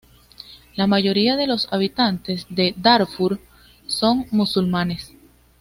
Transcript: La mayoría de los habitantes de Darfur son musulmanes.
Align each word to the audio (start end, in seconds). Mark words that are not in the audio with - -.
La 0.77 0.87
mayoría 0.87 1.35
de 1.35 1.45
los 1.45 1.71
habitantes 1.71 2.47
de 2.49 2.73
Darfur 2.75 3.39
son 3.85 4.25
musulmanes. 4.31 5.11